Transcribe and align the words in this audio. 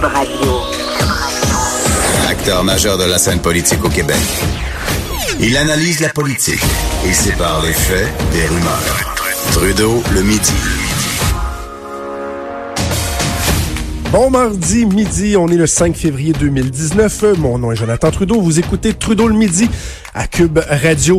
Cube 0.00 0.08
Radio. 0.14 0.62
Acteur 2.28 2.64
majeur 2.64 2.96
de 2.96 3.04
la 3.04 3.18
scène 3.18 3.40
politique 3.40 3.84
au 3.84 3.88
Québec. 3.90 4.16
Il 5.40 5.56
analyse 5.58 6.00
la 6.00 6.08
politique 6.08 6.62
et 7.06 7.12
sépare 7.12 7.62
les 7.62 7.72
faits 7.72 8.08
des 8.32 8.46
rumeurs. 8.46 9.14
Trudeau 9.52 10.02
le 10.14 10.22
midi. 10.22 10.52
Bon 14.10 14.30
mardi 14.30 14.86
midi, 14.86 15.36
on 15.36 15.48
est 15.48 15.56
le 15.56 15.66
5 15.66 15.94
février 15.94 16.32
2019. 16.32 17.24
Mon 17.38 17.58
nom 17.58 17.72
est 17.72 17.76
Jonathan 17.76 18.10
Trudeau. 18.10 18.40
Vous 18.40 18.58
écoutez 18.58 18.94
Trudeau 18.94 19.28
le 19.28 19.34
midi 19.34 19.68
à 20.14 20.26
Cube 20.26 20.60
Radio. 20.68 21.18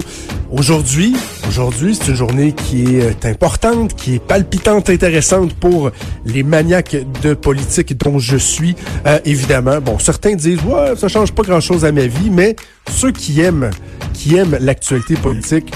Aujourd'hui, 0.52 1.16
aujourd'hui, 1.52 1.96
c'est 1.96 2.08
une 2.08 2.16
journée 2.16 2.54
qui 2.54 2.96
est 2.96 3.26
importante, 3.26 3.94
qui 3.94 4.16
est 4.16 4.20
palpitante, 4.20 4.90
intéressante 4.90 5.54
pour 5.54 5.92
les 6.26 6.44
maniaques 6.44 6.96
de 7.22 7.34
politique 7.34 7.98
dont 7.98 8.20
je 8.20 8.38
suis. 8.38 8.74
Euh, 9.06 9.20
évidemment, 9.26 9.82
bon, 9.82 10.00
certains 10.00 10.36
disent 10.36 10.62
ouais, 10.64 10.96
ça 10.96 11.10
change 11.10 11.34
pas 11.34 11.44
grand-chose 11.44 11.84
à 11.84 11.92
ma 11.92 12.08
vie, 12.08 12.30
mais 12.30 12.56
ceux 12.90 13.12
qui 13.12 13.42
aiment, 13.42 13.70
qui 14.14 14.38
aiment 14.38 14.58
l'actualité 14.62 15.16
politique 15.16 15.74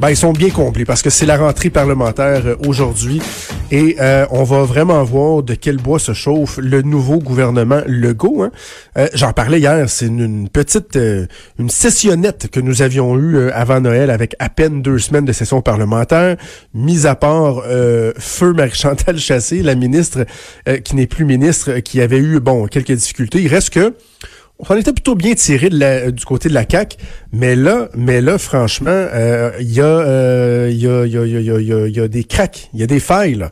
ben, 0.00 0.10
ils 0.10 0.16
sont 0.16 0.32
bien 0.32 0.50
comblés 0.50 0.84
parce 0.84 1.02
que 1.02 1.10
c'est 1.10 1.26
la 1.26 1.36
rentrée 1.36 1.70
parlementaire 1.70 2.42
euh, 2.46 2.56
aujourd'hui 2.66 3.20
et 3.70 3.96
euh, 4.00 4.26
on 4.30 4.44
va 4.44 4.62
vraiment 4.62 5.02
voir 5.04 5.42
de 5.42 5.54
quel 5.54 5.76
bois 5.76 5.98
se 5.98 6.14
chauffe 6.14 6.58
le 6.58 6.80
nouveau 6.82 7.18
gouvernement 7.18 7.82
Legault. 7.86 8.42
Hein. 8.42 8.50
Euh, 8.96 9.08
J'en 9.12 9.32
parlais 9.32 9.60
hier, 9.60 9.88
c'est 9.90 10.06
une, 10.06 10.48
petite 10.48 10.96
euh, 10.96 11.26
une 11.58 11.68
sessionnette 11.68 12.48
que 12.50 12.60
nous 12.60 12.80
avions 12.80 13.18
eue 13.18 13.50
avant 13.50 13.80
Noël 13.80 14.10
avec 14.10 14.34
à 14.38 14.48
peine 14.48 14.80
deux 14.80 14.98
semaines 14.98 15.26
de 15.26 15.32
session 15.32 15.60
parlementaire, 15.60 16.36
mis 16.72 17.06
à 17.06 17.14
part 17.14 17.62
feu 18.18 18.52
Marie-Chantal 18.52 19.18
Chassé, 19.18 19.62
la 19.62 19.74
ministre 19.74 20.24
qui 20.84 20.96
n'est 20.96 21.06
plus 21.06 21.24
ministre, 21.24 21.78
qui 21.80 22.00
avait 22.00 22.18
eu 22.18 22.40
bon 22.40 22.66
quelques 22.66 22.92
difficultés. 22.92 23.40
Il 23.42 23.48
reste 23.48 23.70
que 23.70 23.94
on 24.58 24.76
était 24.76 24.92
plutôt 24.92 25.14
bien 25.14 25.34
tiré 25.34 25.68
du 25.68 26.24
côté 26.24 26.48
de 26.48 26.54
la 26.54 26.64
CAC, 26.64 26.98
mais 27.32 27.54
là, 27.54 27.88
mais 27.94 28.20
là, 28.20 28.38
franchement, 28.38 29.06
il 29.60 29.72
y, 29.72 29.80
a, 29.80 30.68
y, 30.68 30.86
a, 30.86 31.06
y, 31.06 31.16
a, 31.16 31.24
y, 31.24 31.72
a, 31.72 31.86
y 31.88 32.00
a 32.00 32.08
des 32.08 32.24
cracks, 32.24 32.68
il 32.74 32.80
y 32.80 32.82
a 32.82 32.86
des 32.86 33.00
failles. 33.00 33.48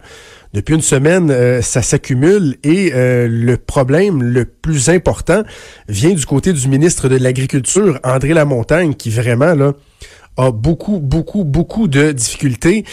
Depuis 0.57 0.75
une 0.75 0.81
semaine, 0.81 1.31
euh, 1.31 1.61
ça 1.61 1.83
s'accumule 1.83 2.57
et 2.65 2.93
euh, 2.95 3.29
le 3.29 3.59
problème 3.59 4.23
le 4.23 4.47
plus 4.47 4.89
important 4.89 5.43
vient 5.87 6.15
du 6.15 6.25
côté 6.25 6.55
du 6.55 6.69
ministre 6.69 7.11
de 7.11 7.17
l'Agriculture, 7.17 8.01
André 8.03 8.33
Lamontagne, 8.33 8.95
qui 8.95 9.11
vraiment 9.11 9.55
là 9.55 9.75
a 10.39 10.53
beaucoup, 10.53 10.99
beaucoup, 10.99 11.45
beaucoup 11.45 11.89
de 11.89 12.11
difficultés. 12.13 12.87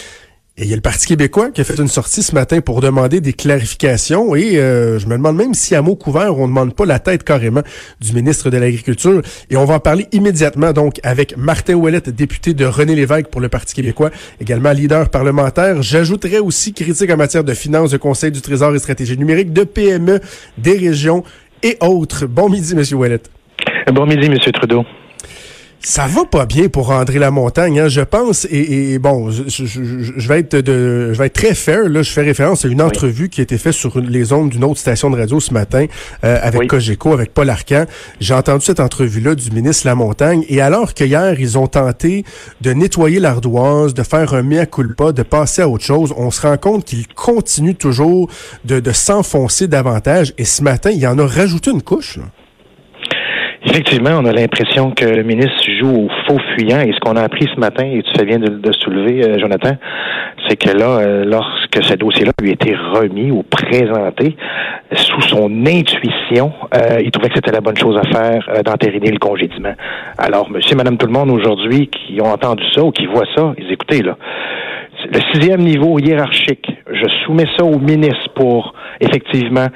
Et 0.55 0.65
il 0.65 0.69
y 0.69 0.73
a 0.73 0.75
le 0.75 0.83
Parti 0.83 1.07
québécois 1.07 1.49
qui 1.49 1.61
a 1.61 1.63
fait 1.63 1.79
une 1.79 1.87
sortie 1.87 2.21
ce 2.21 2.35
matin 2.35 2.61
pour 2.61 2.79
demander 2.79 3.21
des 3.21 3.33
clarifications. 3.33 4.35
Et 4.35 4.57
euh, 4.57 4.99
je 4.99 5.07
me 5.07 5.13
demande 5.13 5.35
même 5.35 5.55
si 5.55 5.73
à 5.73 5.81
mot 5.81 5.95
couvert, 5.95 6.37
on 6.37 6.43
ne 6.43 6.49
demande 6.49 6.75
pas 6.75 6.85
la 6.85 6.99
tête 6.99 7.23
carrément 7.23 7.63
du 7.99 8.13
ministre 8.13 8.51
de 8.51 8.57
l'Agriculture. 8.57 9.23
Et 9.49 9.57
on 9.57 9.65
va 9.65 9.73
en 9.73 9.79
parler 9.79 10.05
immédiatement 10.11 10.71
donc 10.71 10.99
avec 11.01 11.35
Martin 11.37 11.73
Ouellette, 11.73 12.09
député 12.09 12.53
de 12.53 12.65
René 12.65 12.93
Lévesque 12.93 13.29
pour 13.29 13.41
le 13.41 13.49
Parti 13.49 13.73
québécois, 13.73 14.11
également 14.39 14.71
leader 14.73 15.09
parlementaire. 15.09 15.81
J'ajouterais 15.81 16.37
aussi 16.37 16.71
critique 16.71 17.09
en 17.09 17.17
matière 17.17 17.43
de 17.43 17.53
finances, 17.55 17.89
de 17.89 17.97
Conseil 17.97 18.29
du 18.29 18.41
Trésor 18.41 18.75
et 18.75 18.79
stratégie 18.79 19.17
numérique, 19.17 19.53
de 19.53 19.63
PME, 19.63 20.19
des 20.59 20.77
régions 20.77 21.23
et 21.63 21.77
autres. 21.81 22.27
Bon 22.27 22.47
midi, 22.47 22.75
Monsieur 22.75 22.97
Ouellette. 22.97 23.31
Bon 23.91 24.05
midi, 24.05 24.29
Monsieur 24.29 24.51
Trudeau. 24.51 24.85
Ça 25.85 26.07
va 26.07 26.23
pas 26.23 26.45
bien 26.45 26.69
pour 26.69 26.91
André 26.91 27.19
Lamontagne, 27.19 27.77
hein, 27.77 27.87
je 27.89 27.99
pense. 27.99 28.47
Et, 28.49 28.99
bon, 28.99 29.29
je, 29.31 30.27
vais 30.29 30.39
être 30.39 30.55
de, 30.55 31.11
je 31.11 31.17
vais 31.17 31.25
être 31.25 31.33
très 31.33 31.53
fair. 31.53 31.89
Là, 31.89 32.03
je 32.03 32.09
fais 32.09 32.21
référence 32.21 32.63
à 32.63 32.69
une 32.69 32.81
entrevue 32.81 33.27
qui 33.27 33.41
a 33.41 33.43
été 33.43 33.57
faite 33.57 33.73
sur 33.73 33.99
les 33.99 34.31
ondes 34.31 34.49
d'une 34.49 34.63
autre 34.63 34.79
station 34.79 35.09
de 35.09 35.17
radio 35.17 35.41
ce 35.41 35.53
matin 35.53 35.87
euh, 36.23 36.39
avec 36.41 36.69
Cogeco, 36.69 37.11
avec 37.11 37.33
Paul 37.33 37.49
Arcan. 37.49 37.83
J'ai 38.21 38.33
entendu 38.33 38.63
cette 38.63 38.79
entrevue-là 38.79 39.35
du 39.35 39.51
ministre 39.51 39.85
Lamontagne. 39.85 40.45
Et 40.47 40.61
alors 40.61 40.93
que 40.93 41.03
hier, 41.03 41.37
ils 41.37 41.57
ont 41.57 41.67
tenté 41.67 42.23
de 42.61 42.71
nettoyer 42.71 43.19
l'ardoise, 43.19 43.93
de 43.93 44.03
faire 44.03 44.33
un 44.35 44.41
mea 44.41 44.65
culpa, 44.65 45.11
de 45.11 45.23
passer 45.23 45.63
à 45.63 45.67
autre 45.67 45.83
chose, 45.83 46.13
on 46.15 46.31
se 46.31 46.47
rend 46.47 46.57
compte 46.57 46.85
qu'il 46.85 47.09
continue 47.09 47.75
toujours 47.75 48.29
de, 48.63 48.79
de 48.79 48.91
s'enfoncer 48.93 49.67
davantage. 49.67 50.33
Et 50.37 50.45
ce 50.45 50.63
matin, 50.63 50.91
il 50.91 51.05
en 51.05 51.19
a 51.19 51.27
rajouté 51.27 51.71
une 51.71 51.81
couche. 51.81 52.15
Là. 52.15 52.23
Effectivement, 53.65 54.19
on 54.19 54.25
a 54.25 54.33
l'impression 54.33 54.91
que 54.91 55.05
le 55.05 55.23
ministre 55.23 55.63
joue 55.79 56.05
au 56.05 56.09
faux 56.27 56.37
fuyant. 56.55 56.81
Et 56.81 56.91
ce 56.91 56.99
qu'on 56.99 57.15
a 57.15 57.21
appris 57.21 57.47
ce 57.53 57.59
matin, 57.59 57.85
et 57.85 58.03
tu 58.03 58.11
fais 58.13 58.25
bien 58.25 58.37
de, 58.37 58.49
de 58.49 58.71
soulever, 58.73 59.23
euh, 59.23 59.39
Jonathan, 59.39 59.77
c'est 60.47 60.57
que 60.57 60.77
là, 60.77 60.99
euh, 60.99 61.23
lorsque 61.25 61.81
ce 61.81 61.93
dossier-là 61.93 62.33
lui 62.41 62.49
a 62.49 62.53
été 62.53 62.75
remis 62.75 63.31
ou 63.31 63.43
présenté, 63.43 64.35
sous 64.91 65.21
son 65.21 65.65
intuition, 65.65 66.51
euh, 66.75 66.99
il 67.01 67.09
trouvait 67.11 67.29
que 67.29 67.35
c'était 67.35 67.53
la 67.53 67.61
bonne 67.61 67.77
chose 67.77 67.97
à 67.97 68.03
faire 68.03 68.63
d'entériner 68.63 69.11
le 69.11 69.19
congédiement. 69.19 69.73
Alors, 70.17 70.51
monsieur, 70.51 70.75
madame, 70.75 70.97
tout 70.97 71.07
le 71.07 71.13
monde 71.13 71.29
aujourd'hui 71.29 71.87
qui 71.87 72.21
ont 72.21 72.31
entendu 72.31 72.63
ça 72.73 72.83
ou 72.83 72.91
qui 72.91 73.05
voient 73.05 73.27
ça, 73.33 73.53
ils 73.57 73.71
écoutez, 73.71 74.01
là. 74.01 74.17
Le 75.09 75.19
sixième 75.33 75.61
niveau 75.61 75.99
hiérarchique, 75.99 76.69
je 76.91 77.07
soumets 77.25 77.47
ça 77.57 77.63
au 77.63 77.79
ministre 77.79 78.29
pour 78.35 78.73
effectivement 78.99 79.67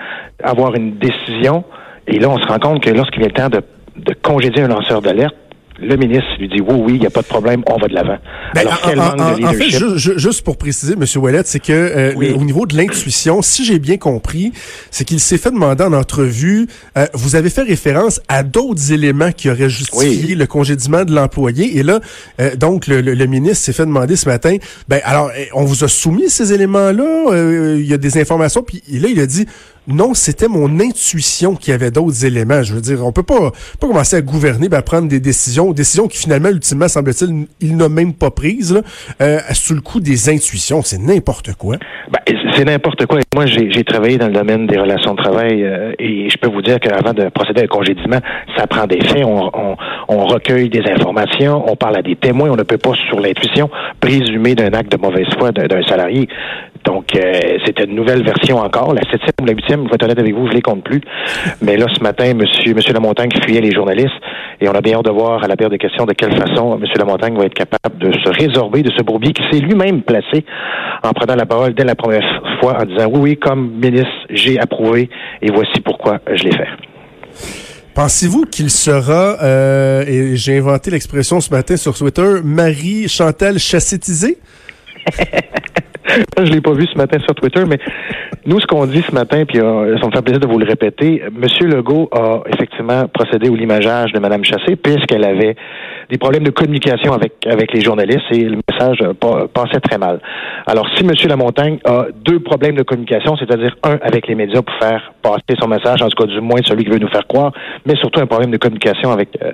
avoir 0.43 0.75
une 0.75 0.97
décision. 0.97 1.63
Et 2.07 2.19
là, 2.19 2.29
on 2.29 2.37
se 2.37 2.47
rend 2.47 2.59
compte 2.59 2.83
que 2.83 2.91
lorsqu'il 2.91 3.23
est 3.23 3.27
le 3.27 3.31
temps 3.31 3.49
de 3.49 3.61
de 3.97 4.13
congédier 4.13 4.63
un 4.63 4.67
lanceur 4.67 5.01
d'alerte, 5.01 5.35
le 5.79 5.95
ministre 5.95 6.27
lui 6.39 6.47
dit 6.47 6.61
oui, 6.61 6.75
oui, 6.75 6.93
il 6.95 6.99
n'y 7.01 7.05
a 7.05 7.09
pas 7.09 7.21
de 7.21 7.27
problème, 7.27 7.63
on 7.67 7.77
va 7.77 7.87
de 7.87 7.93
l'avant. 7.93 8.17
Ben, 8.53 8.61
Alors, 8.61 8.81
quel 8.83 8.97
manque 8.97 9.17
de 9.17 9.37
leadership. 9.37 9.83
En 9.83 9.89
fait, 9.89 10.17
juste 10.17 10.41
pour 10.43 10.57
préciser, 10.57 10.93
M. 10.93 11.03
Ouellet, 11.21 11.41
c'est 11.45 11.59
que 11.59 11.71
euh, 11.71 12.33
au 12.35 12.43
niveau 12.43 12.65
de 12.65 12.75
l'intuition, 12.75 13.41
si 13.41 13.63
j'ai 13.63 13.79
bien 13.79 13.97
compris, 13.97 14.51
c'est 14.91 15.05
qu'il 15.05 15.19
s'est 15.19 15.37
fait 15.37 15.51
demander 15.51 15.83
en 15.83 15.93
entrevue, 15.93 16.67
euh, 16.97 17.05
vous 17.13 17.35
avez 17.35 17.49
fait 17.49 17.61
référence 17.61 18.21
à 18.27 18.43
d'autres 18.43 18.91
éléments 18.91 19.31
qui 19.31 19.49
auraient 19.49 19.69
justifié 19.69 20.35
le 20.35 20.47
congédiement 20.47 21.05
de 21.05 21.13
l'employé. 21.13 21.77
Et 21.77 21.83
là, 21.83 21.99
euh, 22.39 22.55
donc, 22.55 22.87
le, 22.87 23.01
le, 23.01 23.25
ministre 23.27 23.57
s'est 23.65 23.73
fait 23.73 23.85
demander 23.85 24.15
ce 24.15 24.27
matin, 24.27 24.57
ben 24.87 24.99
alors, 25.03 25.29
on 25.53 25.63
vous 25.63 25.83
a 25.83 25.87
soumis 25.87 26.29
ces 26.29 26.53
éléments-là, 26.53 27.75
il 27.75 27.85
y 27.85 27.93
a 27.93 27.97
des 27.97 28.19
informations, 28.19 28.63
puis 28.63 28.81
là, 28.89 29.09
il 29.09 29.19
a 29.19 29.25
dit, 29.25 29.45
non, 29.87 30.13
c'était 30.13 30.49
mon 30.49 30.79
intuition 30.79 31.55
qui 31.55 31.71
avait 31.71 31.91
d'autres 31.91 32.25
éléments. 32.25 32.61
Je 32.61 32.73
veux 32.73 32.81
dire, 32.81 33.05
on 33.05 33.13
peut 33.13 33.23
pas, 33.23 33.51
pas 33.79 33.87
commencer 33.87 34.17
à 34.17 34.21
gouverner, 34.21 34.67
ben, 34.67 34.77
à 34.77 34.81
prendre 34.81 35.07
des 35.07 35.21
décisions, 35.21 35.71
décisions 35.71 36.07
qui 36.07 36.17
finalement, 36.17 36.49
ultimement, 36.49 36.89
semble-t-il, 36.89 37.47
il 37.61 37.77
n'a 37.77 37.87
même 37.87 38.13
pas 38.13 38.29
prises, 38.29 38.81
euh, 39.21 39.39
sous 39.53 39.73
le 39.73 39.81
coup 39.81 39.99
des 40.01 40.29
intuitions. 40.29 40.81
C'est 40.81 40.99
n'importe 40.99 41.53
quoi. 41.53 41.77
Ben, 42.11 42.19
c'est 42.57 42.65
n'importe 42.65 43.05
quoi. 43.05 43.19
Moi, 43.35 43.45
j'ai 43.45 43.83
travaillé 43.83 44.17
dans 44.17 44.27
le 44.27 44.33
domaine 44.33 44.67
des 44.67 44.77
relations 44.77 45.13
de 45.13 45.21
travail 45.21 45.63
euh, 45.63 45.93
et 45.99 46.27
je 46.29 46.37
peux 46.37 46.49
vous 46.49 46.61
dire 46.61 46.79
qu'avant 46.79 47.13
de 47.13 47.29
procéder 47.29 47.61
à 47.61 47.63
un 47.65 47.67
congédiement, 47.67 48.19
ça 48.57 48.65
prend 48.67 48.87
des 48.87 48.99
faits. 48.99 49.23
On, 49.23 49.51
on, 49.53 49.75
on, 50.07 50.25
recueille 50.25 50.67
des 50.69 50.81
informations, 50.89 51.63
on 51.71 51.75
parle 51.75 51.97
à 51.97 52.01
des 52.01 52.15
témoins. 52.15 52.49
On 52.49 52.55
ne 52.55 52.63
peut 52.63 52.77
pas, 52.77 52.93
sur 53.07 53.19
l'intuition, 53.19 53.69
présumer 53.99 54.55
d'un 54.55 54.73
acte 54.73 54.91
de 54.91 54.97
mauvaise 54.97 55.27
foi 55.37 55.51
d'un 55.51 55.83
salarié. 55.83 56.27
Donc, 56.87 57.17
euh, 57.17 57.57
c'était 57.65 57.83
une 57.83 57.95
nouvelle 57.95 58.23
version 58.23 58.59
encore. 58.59 58.93
La 58.93 59.01
septième 59.11 59.33
ou 59.41 59.45
la 59.45 59.51
huitième, 59.51 59.83
je 59.83 59.89
vais 59.89 59.95
être 59.95 60.03
honnête 60.03 60.19
avec 60.19 60.33
vous, 60.33 60.47
je 60.47 60.53
les 60.53 60.61
compte 60.61 60.85
plus. 60.85 61.01
Mais 61.61 61.75
là, 61.75 61.85
ce 61.93 62.01
matin, 62.01 62.33
monsieur, 62.33 62.73
monsieur 62.73 62.93
Lamontagne 62.93 63.29
fuyait 63.43 63.59
les 63.59 63.73
journalistes 63.73 64.15
et 64.61 64.69
on 64.69 64.71
a 64.71 64.79
bien 64.79 64.97
hâte 64.97 65.03
de 65.03 65.11
voir 65.11 65.43
à 65.43 65.49
la 65.49 65.57
paire 65.57 65.69
de 65.69 65.75
questions 65.75 66.05
de 66.05 66.13
quelle 66.13 66.31
façon 66.37 66.77
monsieur 66.77 66.95
Lamontagne 66.97 67.37
va 67.37 67.43
être 67.43 67.53
capable 67.53 67.97
de 67.97 68.13
se 68.13 68.29
résorber 68.29 68.83
de 68.83 68.91
ce 68.97 69.03
bourbier 69.03 69.33
qui 69.33 69.43
s'est 69.51 69.59
lui-même 69.59 70.01
placé 70.01 70.45
en 71.03 71.11
prenant 71.11 71.35
la 71.35 71.45
parole 71.45 71.73
dès 71.73 71.83
la 71.83 71.95
première 71.95 72.23
fois 72.61 72.77
en 72.81 72.85
disant 72.85 73.07
oui, 73.11 73.19
oui, 73.19 73.37
comme 73.37 73.69
ministre, 73.83 74.07
j'ai 74.29 74.57
approuvé 74.57 75.09
et 75.41 75.51
voici 75.51 75.81
pourquoi 75.83 76.19
je 76.33 76.45
l'ai 76.45 76.55
fait. 76.55 76.69
Pensez-vous 77.95 78.45
qu'il 78.45 78.69
sera, 78.69 79.43
euh, 79.43 80.05
et 80.07 80.37
j'ai 80.37 80.59
inventé 80.59 80.89
l'expression 80.89 81.41
ce 81.41 81.53
matin 81.53 81.75
sur 81.75 81.97
Twitter, 81.97 82.35
Marie 82.45 83.09
Chantal 83.09 83.59
chassétisée? 83.59 84.37
je 86.37 86.51
l'ai 86.51 86.61
pas 86.61 86.71
vu 86.71 86.85
ce 86.91 86.97
matin 86.97 87.17
sur 87.19 87.35
Twitter, 87.35 87.63
mais 87.67 87.79
nous, 88.45 88.59
ce 88.59 88.65
qu'on 88.65 88.85
dit 88.85 89.03
ce 89.07 89.13
matin, 89.13 89.43
puis 89.45 89.59
euh, 89.59 89.97
ça 89.99 90.07
me 90.07 90.11
fait 90.11 90.21
plaisir 90.21 90.39
de 90.39 90.47
vous 90.47 90.57
le 90.57 90.65
répéter, 90.65 91.21
M. 91.25 91.69
Legault 91.69 92.09
a 92.11 92.41
effectivement 92.47 93.07
procédé 93.07 93.49
au 93.49 93.55
limageage 93.55 94.13
de 94.13 94.19
Mme 94.19 94.43
Chassé, 94.43 94.75
puisqu'elle 94.75 95.25
avait 95.25 95.55
des 96.09 96.17
problèmes 96.17 96.43
de 96.43 96.51
communication 96.51 97.11
avec, 97.13 97.33
avec 97.45 97.73
les 97.73 97.81
journalistes 97.81 98.25
et 98.31 98.43
le 98.43 98.59
message 98.69 98.99
euh, 99.01 99.47
passait 99.53 99.81
très 99.81 99.97
mal. 99.97 100.21
Alors, 100.65 100.87
si 100.95 101.03
M. 101.03 101.11
Lamontagne 101.27 101.79
a 101.83 102.05
deux 102.23 102.39
problèmes 102.39 102.75
de 102.75 102.83
communication, 102.83 103.35
c'est-à-dire 103.35 103.75
un 103.83 103.97
avec 104.01 104.27
les 104.27 104.35
médias 104.35 104.61
pour 104.61 104.75
faire 104.75 105.13
passer 105.21 105.57
son 105.59 105.67
message, 105.67 106.01
en 106.01 106.07
tout 106.07 106.23
cas 106.23 106.31
du 106.31 106.39
moins 106.39 106.59
celui 106.63 106.85
qui 106.85 106.91
veut 106.91 106.99
nous 106.99 107.09
faire 107.09 107.27
croire, 107.27 107.51
mais 107.85 107.95
surtout 107.95 108.21
un 108.21 108.27
problème 108.27 108.51
de 108.51 108.57
communication 108.57 109.11
avec, 109.11 109.29
euh, 109.43 109.51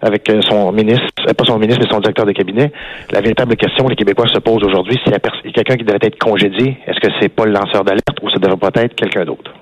avec 0.00 0.30
son 0.48 0.72
ministre, 0.72 1.06
pas 1.36 1.44
son 1.44 1.58
ministre, 1.58 1.82
mais 1.84 1.90
son 1.92 2.00
directeur 2.00 2.24
de 2.24 2.32
cabinet, 2.32 2.72
la 3.10 3.20
véritable 3.20 3.56
question 3.56 3.84
que 3.84 3.90
les 3.90 3.96
Québécois 3.96 4.28
se 4.28 4.38
posent 4.38 4.64
aujourd'hui, 4.64 4.98
s'il 5.04 5.12
y 5.12 5.14
a 5.14 5.18
quelqu'un 5.52 5.76
qui 5.76 5.84
devrait 5.92 6.08
être 6.08 6.18
congédié, 6.18 6.78
est-ce 6.86 7.00
que 7.00 7.12
c'est 7.20 7.28
pas 7.28 7.44
le 7.44 7.52
lanceur 7.52 7.84
d'alerte 7.84 8.16
ou 8.22 8.30
ça 8.30 8.38
devrait 8.38 8.56
pas 8.56 8.82
être 8.82 8.94
quelqu'un 8.94 9.24
d'autre? 9.24 9.52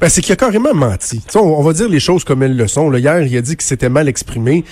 Ben, 0.00 0.08
c'est 0.08 0.20
qu'il 0.20 0.32
a 0.32 0.36
carrément 0.36 0.74
menti. 0.74 1.22
on, 1.34 1.62
va 1.62 1.72
dire 1.72 1.88
les 1.88 2.00
choses 2.00 2.24
comme 2.24 2.42
elles 2.42 2.56
le 2.56 2.68
sont. 2.68 2.92
Hier, 2.94 3.22
il 3.22 3.36
a 3.36 3.40
dit 3.40 3.56
que 3.56 3.62
c'était 3.62 3.88
mal 3.88 4.08
exprimé. 4.08 4.64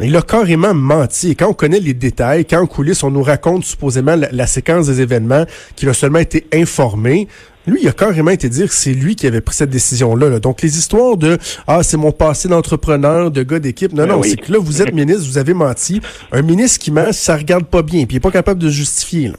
Il 0.00 0.16
a 0.16 0.22
carrément 0.22 0.74
menti. 0.74 1.30
Et 1.30 1.34
quand 1.34 1.48
on 1.48 1.54
connaît 1.54 1.80
les 1.80 1.94
détails, 1.94 2.44
quand 2.44 2.60
en 2.60 2.66
coulisses, 2.66 3.02
on 3.02 3.10
nous 3.10 3.22
raconte 3.22 3.64
supposément 3.64 4.16
la, 4.16 4.46
séquence 4.46 4.86
des 4.86 5.00
événements, 5.00 5.44
qu'il 5.76 5.88
a 5.88 5.94
seulement 5.94 6.18
été 6.18 6.46
informé, 6.52 7.28
lui, 7.66 7.80
il 7.82 7.88
a 7.88 7.92
carrément 7.92 8.32
été 8.32 8.48
dire 8.48 8.66
que 8.66 8.74
c'est 8.74 8.92
lui 8.92 9.14
qui 9.14 9.26
avait 9.26 9.40
pris 9.40 9.54
cette 9.54 9.70
décision-là. 9.70 10.40
Donc, 10.40 10.62
les 10.62 10.76
histoires 10.76 11.16
de 11.16 11.38
«Ah, 11.66 11.82
c'est 11.82 11.96
mon 11.96 12.10
passé 12.10 12.48
d'entrepreneur, 12.48 13.30
de 13.30 13.42
gars 13.42 13.60
d'équipe», 13.60 13.92
non, 13.94 14.06
ben 14.06 14.16
non, 14.16 14.22
c'est 14.22 14.36
que 14.36 14.50
là, 14.50 14.58
vous 14.60 14.82
êtes 14.82 14.92
ministre, 14.92 15.24
vous 15.28 15.38
avez 15.38 15.54
menti. 15.54 16.00
Un 16.32 16.42
ministre 16.42 16.80
qui 16.80 16.90
ment, 16.90 17.12
ça 17.12 17.36
regarde 17.36 17.66
pas 17.66 17.82
bien, 17.82 18.04
puis 18.04 18.14
il 18.14 18.16
est 18.16 18.20
pas 18.20 18.32
capable 18.32 18.60
de 18.60 18.68
justifier. 18.68 19.30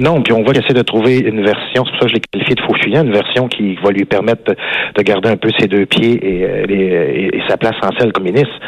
Non, 0.00 0.22
puis 0.22 0.32
on 0.32 0.42
va 0.42 0.52
essayer 0.52 0.74
de 0.74 0.82
trouver 0.82 1.18
une 1.18 1.44
version, 1.44 1.84
c'est 1.84 1.90
pour 1.90 2.00
ça 2.00 2.06
que 2.06 2.08
je 2.08 2.14
l'ai 2.14 2.20
qualifié 2.20 2.54
de 2.54 2.60
faux 2.62 2.74
fuyant, 2.82 3.04
une 3.04 3.12
version 3.12 3.48
qui 3.48 3.76
va 3.76 3.90
lui 3.90 4.04
permettre 4.04 4.54
de, 4.96 5.02
garder 5.02 5.28
un 5.28 5.36
peu 5.36 5.50
ses 5.58 5.68
deux 5.68 5.86
pieds 5.86 6.20
euh, 6.22 6.64
et, 6.68 7.42
sa 7.48 7.56
place 7.56 7.76
en 7.82 7.90
selle 7.98 8.12
comme 8.12 8.24
ministre. 8.24 8.58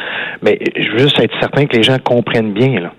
Mais 0.43 0.59
je 0.77 0.91
veux 0.93 0.99
juste 0.99 1.19
être 1.21 1.35
certain 1.41 1.67
que 1.67 1.77
les 1.77 1.83
gens 1.83 1.97
comprennent 1.99 2.53
bien. 2.53 2.81
Là. 2.81 2.93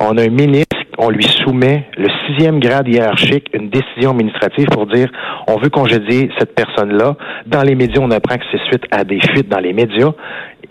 On 0.00 0.16
a 0.16 0.22
un 0.22 0.30
ministre, 0.30 0.75
on 0.98 1.10
lui 1.10 1.24
soumet 1.24 1.86
le 1.96 2.08
sixième 2.26 2.60
grade 2.60 2.88
hiérarchique, 2.88 3.48
une 3.52 3.68
décision 3.70 4.12
administrative 4.12 4.66
pour 4.66 4.86
dire 4.86 5.10
on 5.46 5.56
veut 5.58 5.68
congédier 5.68 6.30
cette 6.38 6.54
personne-là. 6.54 7.16
Dans 7.46 7.62
les 7.62 7.74
médias, 7.74 8.00
on 8.02 8.10
apprend 8.10 8.36
que 8.36 8.44
c'est 8.50 8.62
suite 8.66 8.84
à 8.90 9.04
des 9.04 9.20
fuites 9.20 9.48
dans 9.48 9.60
les 9.60 9.72
médias. 9.72 10.12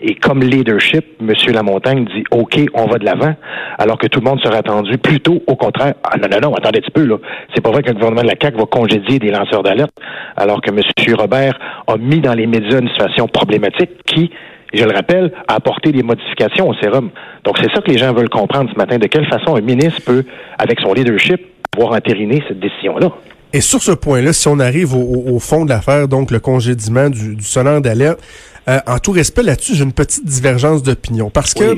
Et 0.00 0.14
comme 0.14 0.40
leadership, 0.40 1.04
M. 1.20 1.32
Lamontagne 1.54 2.04
dit 2.04 2.24
OK, 2.30 2.60
on 2.74 2.86
va 2.86 2.98
de 2.98 3.04
l'avant, 3.04 3.34
alors 3.78 3.98
que 3.98 4.06
tout 4.08 4.20
le 4.20 4.28
monde 4.28 4.40
serait 4.42 4.58
attendu 4.58 4.98
plutôt 4.98 5.42
au 5.46 5.56
contraire. 5.56 5.94
Ah 6.04 6.18
non, 6.18 6.28
non, 6.30 6.50
non, 6.50 6.54
attendez 6.54 6.78
un 6.78 6.82
petit 6.82 6.90
peu, 6.90 7.04
là. 7.04 7.16
C'est 7.54 7.62
pas 7.62 7.70
vrai 7.70 7.82
que 7.82 7.88
le 7.88 7.94
gouvernement 7.94 8.22
de 8.22 8.28
la 8.28 8.34
CAQ 8.40 8.58
va 8.58 8.66
congédier 8.66 9.18
des 9.18 9.30
lanceurs 9.30 9.62
d'alerte, 9.62 9.92
alors 10.36 10.60
que 10.60 10.70
M. 10.70 10.80
Robert 11.16 11.58
a 11.86 11.96
mis 11.96 12.20
dans 12.20 12.34
les 12.34 12.46
médias 12.46 12.80
une 12.80 12.88
situation 12.88 13.26
problématique 13.26 13.90
qui, 14.04 14.30
je 14.72 14.84
le 14.84 14.92
rappelle, 14.92 15.32
a 15.48 15.54
apporté 15.54 15.92
des 15.92 16.02
modifications 16.02 16.68
au 16.68 16.74
sérum. 16.74 17.10
Donc 17.44 17.58
c'est 17.58 17.72
ça 17.72 17.80
que 17.80 17.90
les 17.90 17.98
gens 17.98 18.12
veulent 18.12 18.28
comprendre 18.28 18.70
ce 18.70 18.76
matin, 18.76 18.98
de 18.98 19.06
quelle 19.06 19.26
façon 19.26 19.56
un 19.56 19.60
ministre 19.60 20.02
peut, 20.04 20.24
avec 20.58 20.80
son 20.80 20.92
leadership, 20.92 21.40
avoir 21.76 21.92
entériné 21.96 22.42
cette 22.48 22.60
décision-là? 22.60 23.10
Et 23.52 23.60
sur 23.60 23.82
ce 23.82 23.92
point-là, 23.92 24.32
si 24.32 24.48
on 24.48 24.58
arrive 24.58 24.94
au, 24.94 25.38
fond 25.38 25.64
de 25.64 25.70
l'affaire, 25.70 26.08
donc 26.08 26.30
le 26.30 26.40
congédiement 26.40 27.08
du, 27.08 27.36
du 27.36 27.44
sonneur 27.44 27.80
d'alerte, 27.80 28.20
euh, 28.68 28.80
en 28.88 28.98
tout 28.98 29.12
respect 29.12 29.44
là-dessus, 29.44 29.76
j'ai 29.76 29.84
une 29.84 29.92
petite 29.92 30.26
divergence 30.26 30.82
d'opinion 30.82 31.30
parce 31.30 31.54
que 31.54 31.76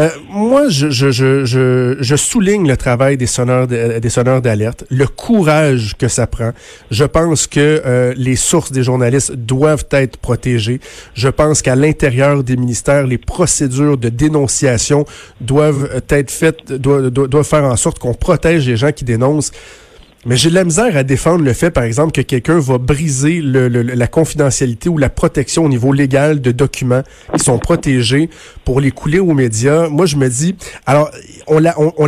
euh, 0.00 0.08
moi, 0.30 0.70
je, 0.70 0.88
je, 0.88 1.10
je, 1.10 1.96
je, 2.00 2.16
souligne 2.16 2.66
le 2.66 2.78
travail 2.78 3.18
des 3.18 3.26
sonneurs 3.26 3.66
des 3.66 4.08
sonneurs 4.08 4.40
d'alerte, 4.40 4.84
le 4.88 5.06
courage 5.06 5.96
que 5.98 6.08
ça 6.08 6.26
prend. 6.26 6.52
Je 6.90 7.04
pense 7.04 7.46
que 7.46 7.82
euh, 7.84 8.14
les 8.16 8.36
sources 8.36 8.72
des 8.72 8.82
journalistes 8.82 9.32
doivent 9.32 9.84
être 9.90 10.16
protégées. 10.16 10.80
Je 11.12 11.28
pense 11.28 11.60
qu'à 11.60 11.76
l'intérieur 11.76 12.42
des 12.42 12.56
ministères, 12.56 13.06
les 13.06 13.18
procédures 13.18 13.98
de 13.98 14.08
dénonciation 14.08 15.04
doivent 15.42 16.02
être 16.08 16.30
faites, 16.30 16.72
doivent, 16.72 17.10
doivent 17.10 17.46
faire 17.46 17.64
en 17.64 17.76
sorte 17.76 17.98
qu'on 17.98 18.14
protège 18.14 18.66
les 18.66 18.78
gens 18.78 18.92
qui 18.92 19.04
dénoncent. 19.04 19.52
Mais 20.26 20.36
j'ai 20.36 20.48
de 20.48 20.54
la 20.54 20.64
misère 20.64 20.96
à 20.96 21.02
défendre 21.02 21.44
le 21.44 21.52
fait, 21.52 21.70
par 21.70 21.84
exemple, 21.84 22.12
que 22.12 22.22
quelqu'un 22.22 22.58
va 22.58 22.78
briser 22.78 23.42
le, 23.42 23.68
la 23.68 24.06
confidentialité 24.06 24.88
ou 24.88 24.96
la 24.96 25.10
protection 25.10 25.64
au 25.64 25.68
niveau 25.68 25.92
légal 25.92 26.40
de 26.40 26.50
documents 26.50 27.02
qui 27.36 27.44
sont 27.44 27.58
protégés 27.58 28.30
pour 28.64 28.80
les 28.80 28.90
couler 28.90 29.18
aux 29.18 29.34
médias. 29.34 29.88
Moi, 29.88 30.06
je 30.06 30.16
me 30.16 30.28
dis, 30.28 30.56
alors, 30.86 31.10
on 31.46 31.58
la, 31.58 31.78
on, 31.78 31.92
on 31.98 32.06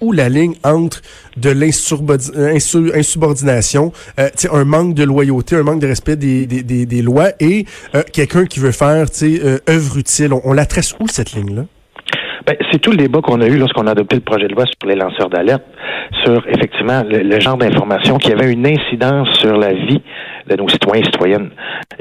où 0.00 0.12
la 0.12 0.28
ligne 0.28 0.54
entre 0.62 1.02
de 1.36 1.50
l'insubordination, 1.50 3.92
euh, 4.20 4.28
un 4.52 4.64
manque 4.64 4.94
de 4.94 5.02
loyauté, 5.02 5.56
un 5.56 5.64
manque 5.64 5.80
de 5.80 5.88
respect 5.88 6.16
des, 6.16 6.46
des, 6.46 6.62
des, 6.62 6.86
des 6.86 7.02
lois 7.02 7.30
et 7.40 7.66
euh, 7.94 8.02
quelqu'un 8.12 8.46
qui 8.46 8.60
veut 8.60 8.72
faire, 8.72 9.10
tu 9.10 9.18
sais, 9.18 9.40
euh, 9.44 9.58
œuvre 9.68 9.98
utile? 9.98 10.32
On, 10.32 10.40
on 10.44 10.52
la 10.52 10.66
tresse 10.66 10.94
où 11.00 11.08
cette 11.08 11.32
ligne-là? 11.32 11.66
Ben, 12.44 12.56
c'est 12.70 12.78
tout 12.78 12.90
le 12.90 12.96
débat 12.96 13.20
qu'on 13.20 13.40
a 13.40 13.46
eu 13.46 13.56
lorsqu'on 13.56 13.86
a 13.86 13.92
adopté 13.92 14.16
le 14.16 14.22
projet 14.22 14.48
de 14.48 14.54
loi 14.54 14.64
sur 14.66 14.88
les 14.88 14.96
lanceurs 14.96 15.30
d'alerte, 15.30 15.64
sur 16.24 16.46
effectivement 16.48 17.02
le, 17.08 17.40
genre 17.40 17.56
d'information 17.56 18.18
qui 18.18 18.32
avait 18.32 18.52
une 18.52 18.66
incidence 18.66 19.28
sur 19.38 19.56
la 19.56 19.72
vie 19.72 20.02
de 20.48 20.56
nos 20.56 20.68
citoyens 20.68 21.02
et 21.02 21.04
citoyennes. 21.04 21.50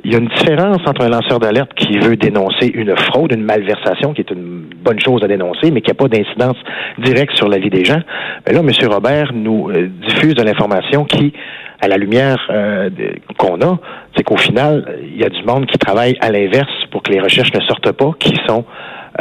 Il 0.04 0.12
y 0.12 0.16
a 0.16 0.20
une 0.20 0.28
différence 0.28 0.82
entre 0.86 1.02
un 1.02 1.10
lanceur 1.10 1.40
d'alerte 1.40 1.74
qui 1.76 1.98
veut 1.98 2.16
dénoncer 2.16 2.68
une 2.74 2.96
fraude, 2.96 3.32
une 3.34 3.44
malversation, 3.44 4.14
qui 4.14 4.22
est 4.22 4.32
une 4.32 4.66
bonne 4.84 5.00
chose 5.00 5.24
à 5.24 5.28
dénoncer, 5.28 5.72
mais 5.72 5.82
qui 5.82 5.90
n'a 5.90 5.96
pas 5.96 6.08
d'incidence 6.08 6.58
directe 7.00 7.36
sur 7.36 7.48
la 7.48 7.58
vie 7.58 7.70
des 7.70 7.86
gens. 7.86 8.02
Mais 8.46 8.54
là, 8.54 8.60
M. 8.60 8.70
Robert 8.92 9.32
nous 9.34 9.70
euh, 9.70 9.90
diffuse 10.08 10.36
de 10.36 10.44
l'information 10.44 11.06
qui, 11.06 11.34
à 11.82 11.88
la 11.88 11.98
lumière 11.98 12.38
euh, 12.50 12.90
qu'on 13.38 13.62
a, 13.62 13.80
c'est 14.16 14.24
qu'au 14.24 14.38
final, 14.38 14.98
il 15.02 15.18
y 15.18 15.24
a 15.24 15.30
du 15.30 15.44
monde 15.44 15.66
qui 15.66 15.78
travaille 15.78 16.16
à 16.22 16.32
l'inverse 16.32 16.72
pour 16.92 17.04
que 17.04 17.12
les 17.12 17.20
recherches 17.20 17.54
ne 17.54 17.62
sortent 17.62 17.92
pas, 17.92 18.12
qui 18.20 18.36
sont 18.48 18.66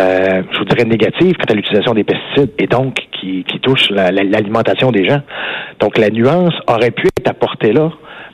euh, 0.01 0.43
je 0.53 0.59
vous 0.59 0.65
dirais, 0.65 0.85
négative 0.85 1.35
quant 1.37 1.53
à 1.53 1.55
l'utilisation 1.55 1.95
des 1.95 2.05
pesticides 2.05 2.53
et 2.59 2.67
donc 2.67 2.95
qui, 3.21 3.45
qui 3.45 3.61
touche 3.61 3.91
l'alimentation 3.91 4.91
des 4.91 5.07
gens. 5.09 5.21
Donc 5.81 5.99
la 5.99 6.11
nuance 6.11 6.55
aurait 6.67 6.91
pu 6.91 7.07
être 7.19 7.31
apportée 7.31 7.73
là, 7.73 7.91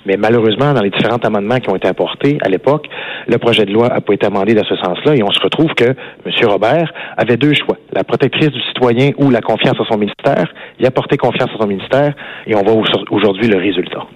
mais 0.06 0.16
malheureusement, 0.16 0.72
dans 0.72 0.80
les 0.80 0.90
différents 0.90 1.18
amendements 1.18 1.58
qui 1.58 1.70
ont 1.70 1.76
été 1.76 1.88
apportés 1.88 2.38
à 2.42 2.48
l'époque, 2.48 2.86
le 3.26 3.36
projet 3.38 3.66
de 3.66 3.72
loi 3.72 3.88
n'a 3.88 4.00
pas 4.00 4.14
été 4.14 4.26
amendé 4.26 4.54
dans 4.54 4.64
ce 4.64 4.76
sens-là 4.76 5.14
et 5.16 5.22
on 5.22 5.30
se 5.30 5.40
retrouve 5.40 5.72
que 5.74 5.84
M. 5.84 6.32
Robert 6.44 6.92
avait 7.16 7.36
deux 7.36 7.54
choix, 7.54 7.76
la 7.92 8.04
protectrice 8.04 8.50
du 8.50 8.60
citoyen 8.62 9.10
ou 9.18 9.30
la 9.30 9.40
confiance 9.40 9.78
à 9.78 9.84
son 9.90 9.98
ministère. 9.98 10.52
Il 10.78 10.86
a 10.86 10.90
porté 10.90 11.16
confiance 11.16 11.50
à 11.54 11.58
son 11.58 11.66
ministère 11.66 12.14
et 12.46 12.54
on 12.54 12.62
voit 12.62 12.82
aujourd'hui 13.10 13.48
le 13.48 13.58
résultat. 13.58 14.06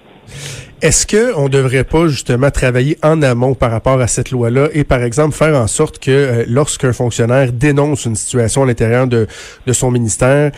Est-ce 0.85 1.07
que 1.07 1.33
on 1.35 1.49
devrait 1.49 1.83
pas 1.83 2.07
justement 2.09 2.51
travailler 2.51 2.99
en 3.01 3.23
amont 3.23 3.55
par 3.55 3.71
rapport 3.71 3.99
à 4.01 4.07
cette 4.07 4.29
loi-là 4.29 4.69
et 4.71 4.83
par 4.83 5.01
exemple 5.01 5.35
faire 5.35 5.55
en 5.59 5.65
sorte 5.65 5.97
que 5.97 6.11
euh, 6.11 6.45
lorsqu'un 6.47 6.93
fonctionnaire 6.93 7.51
dénonce 7.51 8.05
une 8.05 8.15
situation 8.15 8.61
à 8.61 8.67
l'intérieur 8.67 9.07
de, 9.07 9.25
de 9.65 9.73
son 9.73 9.89
ministère, 9.89 10.51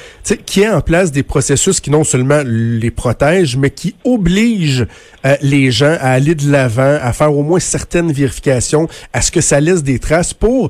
qu'il 0.46 0.64
y 0.64 0.66
ait 0.66 0.70
en 0.70 0.82
place 0.82 1.14
des 1.14 1.24
processus 1.24 1.80
qui 1.80 1.92
non 1.92 2.04
seulement 2.04 2.42
les 2.46 2.92
protègent, 2.92 3.56
mais 3.56 3.70
qui 3.70 3.96
obligent 4.04 4.86
euh, 5.26 5.38
les 5.42 5.72
gens 5.72 5.96
à 6.02 6.10
aller 6.10 6.36
de 6.36 6.52
l'avant, 6.52 6.98
à 7.02 7.14
faire 7.14 7.34
au 7.34 7.44
moins 7.44 7.62
certaines 7.62 8.12
vérifications, 8.12 8.90
à 9.14 9.22
ce 9.22 9.32
que 9.32 9.40
ça 9.40 9.62
laisse 9.62 9.82
des 9.82 9.98
traces 9.98 10.34
pour 10.34 10.70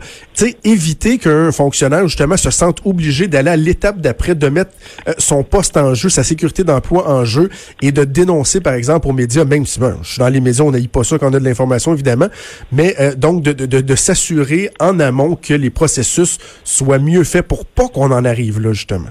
éviter 0.66 1.18
qu'un 1.18 1.52
fonctionnaire 1.52 2.08
justement 2.08 2.38
se 2.38 2.52
sente 2.52 2.82
obligé 2.86 3.28
d'aller 3.28 3.50
à 3.50 3.58
l'étape 3.58 4.02
d'après, 4.02 4.36
de 4.36 4.50
mettre 4.50 4.74
euh, 5.08 5.14
son 5.18 5.42
poste 5.44 5.78
en 5.78 5.96
jeu, 5.96 6.10
sa 6.10 6.24
sécurité 6.24 6.64
d'emploi 6.64 7.10
en 7.10 7.26
jeu 7.26 7.50
et 7.82 7.92
de 7.92 8.04
dénoncer 8.04 8.62
par 8.62 8.76
exemple 8.76 9.08
aux 9.08 9.14
médias 9.14 9.47
même 9.48 9.66
si 9.66 9.80
je 9.80 10.08
suis 10.08 10.20
dans 10.20 10.30
les 10.30 10.42
maisons, 10.42 10.68
on 10.68 10.72
n'a 10.72 10.80
pas 10.92 11.04
ça 11.04 11.18
quand 11.18 11.30
on 11.32 11.34
a 11.34 11.40
de 11.40 11.46
l'information, 11.46 11.94
évidemment, 11.94 12.28
mais 12.72 12.94
euh, 13.00 13.16
donc 13.16 13.42
de, 13.42 13.96
s'assurer 13.96 14.70
en 14.80 15.00
amont 15.00 15.36
que 15.36 15.54
les 15.54 15.70
processus 15.70 16.38
soient 16.64 17.00
mieux 17.00 17.24
faits 17.24 17.48
pour 17.48 17.66
pas 17.66 17.88
qu'on 17.88 18.12
en 18.12 18.26
arrive 18.26 18.60
là, 18.60 18.74
justement. 18.74 19.10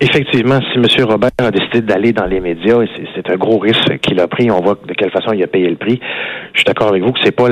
Effectivement, 0.00 0.60
si 0.60 0.78
M. 0.78 1.06
Robert 1.06 1.30
a 1.38 1.50
décidé 1.50 1.80
d'aller 1.80 2.12
dans 2.12 2.26
les 2.26 2.40
médias, 2.40 2.78
c'est 3.16 3.30
un 3.30 3.36
gros 3.36 3.58
risque 3.58 3.98
qu'il 4.00 4.20
a 4.20 4.28
pris. 4.28 4.48
On 4.48 4.60
voit 4.60 4.78
de 4.86 4.94
quelle 4.94 5.10
façon 5.10 5.32
il 5.32 5.42
a 5.42 5.48
payé 5.48 5.68
le 5.68 5.76
prix. 5.76 5.98
Je 6.52 6.60
suis 6.60 6.64
d'accord 6.64 6.88
avec 6.88 7.02
vous 7.02 7.12
que 7.12 7.18
c'est 7.24 7.32
pas 7.32 7.48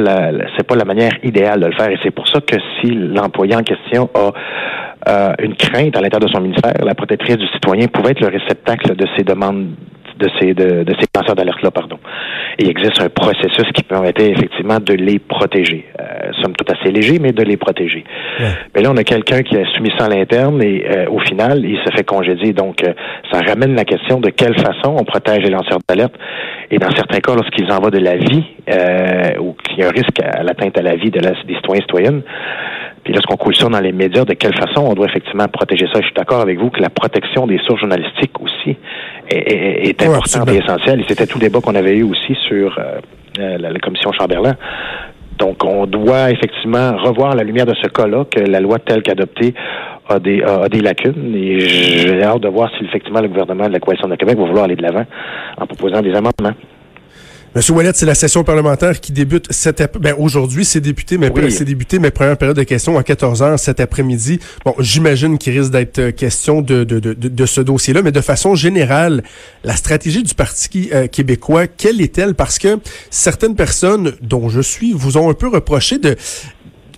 c'est 0.57 0.67
pas 0.67 0.77
la 0.77 0.85
manière 0.85 1.13
idéale 1.25 1.61
de 1.61 1.67
le 1.67 1.73
faire, 1.73 1.91
et 1.91 1.99
c'est 2.05 2.13
pour 2.13 2.29
ça 2.29 2.41
que 2.41 2.57
si 2.81 2.91
l'employé 2.93 3.57
en 3.57 3.63
question 3.63 4.11
a 4.15 4.33
euh, 5.09 5.35
une 5.41 5.57
crainte 5.57 5.97
à 5.97 6.01
l'intérieur 6.01 6.29
de 6.29 6.33
son 6.33 6.41
ministère, 6.41 6.73
la 6.85 6.95
protectrice 6.95 7.37
du 7.37 7.47
citoyen 7.49 7.89
pouvait 7.89 8.11
être 8.11 8.21
le 8.21 8.29
réceptacle 8.29 8.95
de 8.95 9.07
ces 9.17 9.25
demandes 9.25 9.71
de 10.19 10.29
ces, 10.39 10.55
de, 10.55 10.85
de 10.85 10.95
ces 10.99 11.07
lanceurs 11.15 11.35
d'alerte-là, 11.35 11.71
pardon. 11.71 11.99
il 12.59 12.69
existe 12.69 13.01
un 13.01 13.09
processus 13.09 13.71
qui 13.75 13.83
permettait 13.83 14.31
effectivement 14.31 14.79
de 14.81 14.95
les 14.95 15.19
protéger. 15.19 15.87
Euh, 16.01 16.33
somme 16.43 16.55
tout 16.55 16.65
assez 16.73 16.91
léger, 16.91 17.19
mais 17.19 17.33
de 17.33 17.43
les 17.43 17.57
protéger. 17.57 18.05
Mais 18.75 18.83
là, 18.83 18.91
on 18.93 18.97
a 18.97 19.05
quelqu'un 19.05 19.43
qui 19.43 19.57
a 19.57 19.65
soumis 19.75 19.93
ça 19.99 20.07
à 20.07 20.09
l'interne 20.09 20.63
et 20.63 20.87
euh, 20.91 21.07
au 21.11 21.19
final, 21.21 21.65
il 21.65 21.79
se 21.79 21.91
fait 21.97 22.05
congédier. 22.05 22.53
Donc, 22.53 22.83
euh, 22.83 22.93
ça 23.31 23.41
ramène 23.47 23.75
la 23.75 23.85
question 23.85 24.21
de 24.21 24.31
quelle 24.31 24.59
façon 24.59 24.97
on 24.99 25.05
protège 25.05 25.43
les 25.43 25.51
lanceurs 25.51 25.79
d'alerte. 25.89 26.15
Et 26.71 26.79
dans 26.79 26.91
certains 26.91 27.21
cas, 27.21 27.35
lorsqu'ils 27.35 27.71
envoient 27.71 27.91
de 27.91 27.99
la 27.99 28.17
vie 28.17 28.45
euh, 28.71 29.39
ou 29.41 29.55
qu'il 29.55 29.79
y 29.79 29.83
a 29.83 29.89
un 29.89 29.91
risque 29.91 30.21
à 30.21 30.43
l'atteinte 30.43 30.77
à 30.79 30.83
la 30.83 30.97
vie 30.97 31.11
de 31.11 31.21
la, 31.21 31.31
des 31.31 31.55
citoyens 31.55 31.81
et 31.81 31.83
citoyennes, 31.83 32.23
puis 33.07 33.15
lorsqu'on 33.15 33.37
coule 33.37 33.55
ça 33.55 33.69
dans 33.69 33.79
les 33.79 33.93
médias, 33.93 34.25
de 34.25 34.35
quelle 34.35 34.57
façon 34.57 34.81
on 34.81 34.95
doit 34.95 35.07
effectivement 35.07 35.47
protéger 35.47 35.87
ça? 35.87 36.01
Je 36.01 36.07
suis 36.07 36.15
d'accord 36.17 36.41
avec 36.41 36.59
vous 36.59 36.71
que 36.71 36.81
la 36.81 36.91
protection 36.91 37.47
des 37.47 37.59
sources 37.59 37.79
journalistiques 37.79 38.33
aussi 38.41 38.77
est, 39.29 39.89
est, 39.89 40.03
importante 40.03 40.51
et 40.51 40.57
essentielle. 40.57 41.03
Et 41.03 41.05
c'était 41.07 41.29
tout 41.29 41.39
le 41.39 41.45
débat 41.45 41.61
qu'on 41.61 41.77
avait 41.77 41.97
eu 41.97 42.03
aussi 42.03 42.35
sur 42.49 42.77
euh, 42.77 42.99
euh, 43.39 43.59
la, 43.59 43.79
commission 43.79 44.11
Chamberlain. 44.11 44.57
Donc, 45.39 45.65
on 45.65 45.87
doit 45.87 46.33
effectivement 46.33 46.97
revoir 46.97 47.37
la 47.37 47.45
lumière 47.45 47.67
de 47.67 47.77
ce 47.81 47.87
cas-là, 47.87 48.25
que 48.25 48.41
la 48.41 48.59
loi 48.59 48.81
telle 48.81 49.05
qu'adoptée 49.05 49.55
a 50.09 50.19
des, 50.19 50.43
a, 50.43 50.69
des 50.69 50.81
lacunes. 50.81 51.33
Et 51.33 51.61
j'ai 51.61 52.25
hâte 52.25 52.41
de 52.41 52.49
voir 52.49 52.73
si 52.77 52.85
effectivement 52.87 53.21
le 53.21 53.29
gouvernement 53.29 53.69
de 53.69 53.73
la 53.73 53.79
Coalition 53.79 54.09
de 54.09 54.17
Québec 54.17 54.37
va 54.37 54.47
vouloir 54.47 54.65
aller 54.65 54.75
de 54.75 54.83
l'avant 54.83 55.05
en 55.59 55.67
proposant 55.69 56.03
des 56.03 56.11
amendements. 56.11 56.57
Monsieur 57.57 57.73
Wallet, 57.73 57.93
c'est 57.95 58.05
la 58.05 58.15
session 58.15 58.45
parlementaire 58.45 59.01
qui 59.01 59.13
débute 59.13 59.51
cet 59.51 59.83
ben, 59.99 60.15
aujourd'hui, 60.19 60.67
c'est 60.67 60.83
débuté, 60.83 61.17
mais 61.17 61.33
c'est 61.49 61.65
débuté 61.65 61.99
mes 61.99 62.11
premières 62.11 62.37
périodes 62.37 62.59
de 62.59 62.65
questions 62.65 62.99
à 62.99 63.03
14 63.03 63.41
heures 63.41 63.59
cet 63.59 63.81
après-midi. 63.81 64.41
Bon, 64.67 64.75
j'imagine 64.79 65.39
qu'il 65.39 65.59
risque 65.59 65.73
d'être 65.73 65.99
euh, 65.99 66.11
question 66.11 66.61
de, 66.61 66.85
de, 66.85 67.01
de, 67.01 67.15
de 67.15 67.47
ce 67.47 67.63
dossier-là, 67.63 68.03
mais 68.03 68.13
de 68.13 68.21
façon 68.21 68.55
générale, 68.55 69.23
la 69.65 69.75
stratégie 69.75 70.23
du 70.23 70.35
Parti 70.35 70.91
euh, 70.93 71.07
québécois, 71.07 71.67
quelle 71.67 72.03
est-elle? 72.03 72.35
Parce 72.35 72.59
que 72.59 72.79
certaines 73.09 73.55
personnes, 73.55 74.13
dont 74.21 74.51
je 74.51 74.61
suis, 74.61 74.93
vous 74.93 75.17
ont 75.17 75.31
un 75.31 75.35
peu 75.35 75.49
reproché 75.49 75.97
de 75.97 76.15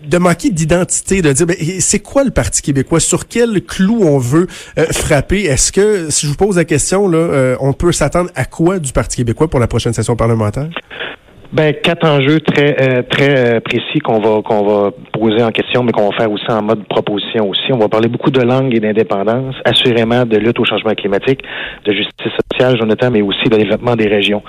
de 0.09 0.19
manquer 0.19 0.51
d'identité, 0.51 1.23
de 1.23 1.33
dire 1.33 1.47
ben, 1.47 1.57
c'est 1.81 2.01
quoi 2.01 2.25
le 2.25 2.31
Parti 2.31 2.63
québécois, 2.63 3.01
sur 3.01 3.29
quel 3.29 3.63
clou 3.65 4.01
on 4.03 4.19
veut 4.19 4.47
euh, 4.79 4.87
frapper? 4.87 5.45
Est-ce 5.45 5.71
que, 5.71 6.11
si 6.11 6.27
je 6.27 6.31
vous 6.31 6.37
pose 6.37 6.57
la 6.57 6.65
question, 6.65 7.09
là, 7.09 7.19
euh, 7.19 7.57
on 7.61 7.73
peut 7.73 7.93
s'attendre 7.93 8.31
à 8.35 8.45
quoi 8.45 8.79
du 8.79 8.93
Parti 8.93 9.19
québécois 9.19 9.49
pour 9.49 9.61
la 9.61 9.67
prochaine 9.67 9.93
session 9.93 10.17
parlementaire? 10.17 10.69
Ben 11.51 11.73
quatre 11.73 12.07
enjeux 12.07 12.41
très 12.41 12.77
euh, 12.79 13.03
très 13.09 13.55
euh, 13.57 13.61
précis 13.61 14.01
qu'on 14.05 14.21
va 14.21 14.43
qu'on 14.43 14.67
va 14.67 14.91
poser 15.15 15.43
en 15.43 15.51
question, 15.51 15.83
mais 15.83 15.93
qu'on 15.93 16.11
va 16.11 16.15
faire 16.15 16.31
aussi 16.31 16.45
en 16.51 16.61
mode 16.61 16.85
proposition 16.85 17.49
aussi. 17.49 17.73
On 17.73 17.79
va 17.79 17.89
parler 17.89 18.09
beaucoup 18.09 18.31
de 18.31 18.43
langue 18.43 18.77
et 18.77 18.81
d'indépendance, 18.81 19.55
assurément 19.65 20.27
de 20.27 20.37
lutte 20.37 20.61
au 20.61 20.67
changement 20.67 20.93
climatique, 20.93 21.41
de 21.87 21.93
justice 21.93 22.33
sociale, 22.53 22.77
Jonathan, 22.79 23.11
mais 23.11 23.23
aussi 23.23 23.49
de 23.49 23.57
développement 23.57 23.97
des 23.97 24.09
régions. 24.09 24.43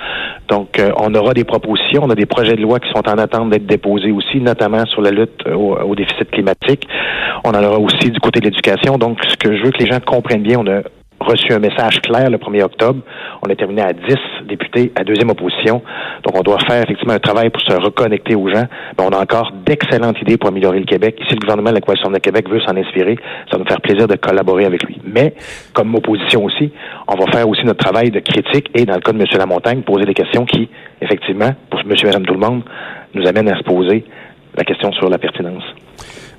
Donc, 0.50 0.78
euh, 0.78 0.92
on 0.98 1.16
aura 1.16 1.34
des 1.34 1.46
propositions, 1.46 2.02
on 2.04 2.10
a 2.10 2.16
des 2.16 2.26
projets 2.26 2.58
de 2.58 2.62
loi 2.62 2.80
qui 2.82 2.90
sont 2.90 3.08
en 3.08 3.18
attente 3.18 3.50
d'être 3.50 3.66
déposés 3.66 4.12
aussi, 4.12 4.42
notamment 4.42 4.86
sur 4.88 5.02
la 5.02 5.12
lutte 5.12 5.48
au, 5.48 5.78
au 5.78 5.96
déficit 5.96 6.30
climatique. 6.30 6.86
On 7.46 7.52
en 7.52 7.64
aura 7.64 7.80
aussi 7.80 8.12
du 8.12 8.20
côté 8.20 8.42
de 8.42 8.46
l'éducation. 8.46 8.98
Donc, 8.98 9.20
ce 9.26 9.38
que 9.38 9.56
je 9.56 9.64
veux 9.64 9.72
que 9.72 9.82
les 9.82 9.90
gens 9.90 10.00
comprennent 10.06 10.44
bien, 10.44 10.60
on 10.60 10.68
a 10.68 10.82
reçu 11.20 11.54
un 11.54 11.60
message 11.60 12.02
clair 12.02 12.30
le 12.30 12.38
1er 12.38 12.64
octobre. 12.64 13.02
On 13.42 13.50
a 13.50 13.56
terminé 13.56 13.82
à 13.82 13.94
10 13.94 14.48
députés 14.48 14.92
à 14.96 15.04
deuxième 15.04 15.30
opposition. 15.30 15.82
Donc, 16.24 16.38
on 16.38 16.42
doit 16.42 16.60
faire 16.68 16.84
effectivement 16.84 17.14
un 17.14 17.20
travail 17.20 17.50
pour 17.50 17.62
se 17.62 17.74
reconnecter 17.74 18.36
aux 18.36 18.50
gens. 18.50 18.66
Mais 18.98 19.06
on 19.06 19.10
a 19.10 19.22
encore 19.22 19.52
d'excellentes 19.66 20.22
idées 20.22 20.38
pour 20.38 20.50
améliorer 20.50 20.80
le 20.80 20.86
Québec. 20.86 21.18
Ici, 21.22 21.36
le 21.36 21.40
gouvernement 21.40 21.70
de 21.70 21.76
la 21.76 21.82
Coalition 21.82 22.10
de 22.10 22.18
Québec 22.20 22.50
veut 22.50 22.62
s'en 22.62 22.76
inspirer. 22.76 23.18
Ça 23.50 23.58
va 23.58 23.64
nous 23.64 23.70
faire 23.70 23.82
plaisir 23.82 24.08
de 24.08 24.16
collaborer 24.16 24.66
avec 24.66 24.84
lui. 24.84 25.00
Mais, 25.04 25.34
comme 25.74 25.94
opposition 25.96 26.44
aussi, 26.46 26.72
on 27.08 27.16
va 27.16 27.32
faire 27.32 27.48
aussi 27.48 27.66
notre 27.66 27.84
travail 27.84 28.12
de 28.12 28.20
critique 28.20 28.70
et, 28.74 28.86
dans 28.86 28.96
le 28.96 29.02
cas 29.02 29.12
de 29.12 29.20
M. 29.20 29.26
Lamontagne, 29.38 29.82
poser 29.82 30.06
des 30.06 30.14
questions 30.14 30.46
qui, 30.46 30.70
effectivement, 31.02 31.52
pour 31.70 31.80
M. 31.82 31.92
et 31.92 32.06
Mme 32.06 32.26
tout 32.26 32.34
le 32.34 32.40
monde, 32.40 32.64
nous 33.14 33.28
amènent 33.28 33.50
à 33.50 33.58
se 33.58 33.64
poser 33.64 34.06
la 34.56 34.64
question 34.64 34.92
sur 34.94 35.10
la 35.10 35.18
pertinence. 35.18 35.64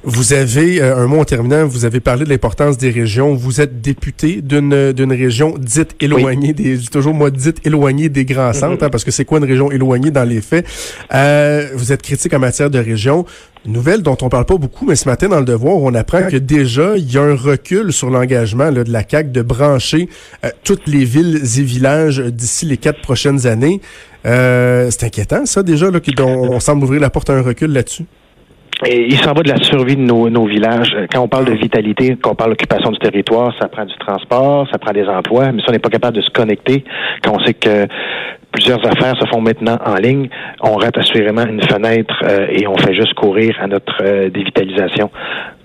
Vous 0.03 0.33
avez, 0.33 0.81
euh, 0.81 0.97
un 0.97 1.07
mot 1.07 1.21
en 1.21 1.25
terminant, 1.25 1.67
vous 1.67 1.85
avez 1.85 2.01
parlé 2.01 2.25
de 2.25 2.31
l'importance 2.31 2.79
des 2.79 2.91
régions. 2.91 3.35
Vous 3.35 3.61
êtes 3.61 3.81
député 3.83 4.41
d'une 4.41 4.93
d'une 4.93 5.13
région 5.13 5.57
dite 5.59 5.95
éloignée, 6.01 6.53
des, 6.55 6.79
toujours 6.79 7.13
moi 7.13 7.31
dite 7.31 7.65
éloignée 7.67 8.09
des 8.09 8.25
grands 8.25 8.53
centres, 8.53 8.83
mm-hmm. 8.83 8.85
hein, 8.87 8.91
parce 8.91 9.05
que 9.05 9.11
c'est 9.11 9.25
quoi 9.25 9.39
une 9.39 9.45
région 9.45 9.71
éloignée 9.71 10.11
dans 10.11 10.25
les 10.25 10.41
faits? 10.41 10.67
Euh, 11.13 11.69
vous 11.75 11.93
êtes 11.93 12.03
critique 12.03 12.33
en 12.33 12.39
matière 12.39 12.71
de 12.71 12.79
région. 12.79 13.27
Une 13.67 13.73
nouvelle 13.73 14.01
dont 14.03 14.17
on 14.23 14.31
parle 14.31 14.47
pas 14.47 14.57
beaucoup, 14.57 14.87
mais 14.87 14.97
ce 14.97 15.07
matin 15.07 15.29
dans 15.29 15.39
le 15.39 15.45
Devoir, 15.45 15.77
on 15.77 15.95
apprend 15.95 16.23
que 16.23 16.39
déjà, 16.39 16.97
il 16.97 17.13
y 17.13 17.19
a 17.19 17.23
un 17.23 17.37
recul 17.37 17.93
sur 17.93 18.09
l'engagement 18.09 18.73
de 18.73 18.91
la 18.91 19.07
CAQ 19.07 19.31
de 19.33 19.43
brancher 19.43 20.09
euh, 20.47 20.51
toutes 20.65 20.87
les 20.87 21.05
villes 21.05 21.43
et 21.43 21.63
villages 21.63 22.21
d'ici 22.21 22.65
les 22.65 22.79
quatre 22.79 23.03
prochaines 23.03 23.47
années. 23.47 23.83
Euh, 24.25 24.89
c'est 24.91 25.05
inquiétant, 25.05 25.45
ça, 25.45 25.63
déjà, 25.63 25.91
là, 25.91 26.01
qu'on 26.01 26.25
on 26.25 26.61
semble 26.61 26.85
ouvrir 26.85 27.03
la 27.03 27.11
porte 27.11 27.29
à 27.29 27.35
un 27.35 27.43
recul 27.43 27.71
là-dessus. 27.71 28.07
Et 28.87 29.07
il 29.07 29.17
s'en 29.19 29.33
va 29.33 29.43
de 29.43 29.51
la 29.51 29.63
survie 29.63 29.97
de 29.97 30.01
nos, 30.01 30.31
nos 30.31 30.47
villages. 30.47 30.97
Quand 31.13 31.21
on 31.21 31.29
parle 31.29 31.45
de 31.45 31.53
vitalité, 31.53 32.17
quand 32.21 32.33
on 32.33 32.35
parle 32.35 32.51
d'occupation 32.51 32.91
du 32.91 32.99
territoire, 32.99 33.53
ça 33.61 33.69
prend 33.69 33.85
du 33.85 33.97
transport, 33.99 34.67
ça 34.73 34.79
prend 34.79 34.93
des 34.93 35.07
emplois, 35.07 35.53
mais 35.53 35.61
si 35.61 35.67
on 35.69 35.73
n'est 35.73 35.79
pas 35.79 35.91
capable 35.91 36.17
de 36.17 36.23
se 36.23 36.31
connecter, 36.31 36.85
quand 37.23 37.37
on 37.39 37.45
sait 37.45 37.55
que 37.55 37.87
plusieurs 38.53 38.85
affaires 38.87 39.17
se 39.21 39.27
font 39.27 39.41
maintenant 39.41 39.79
en 39.85 39.95
ligne, 39.95 40.29
on 40.61 40.77
rate 40.77 40.99
assurément 40.99 41.45
une 41.47 41.63
fenêtre 41.63 42.15
euh, 42.25 42.47
et 42.51 42.67
on 42.67 42.77
fait 42.77 42.95
juste 42.95 43.15
courir 43.15 43.57
à 43.61 43.67
notre 43.67 44.03
euh, 44.03 44.31
dévitalisation. 44.31 45.11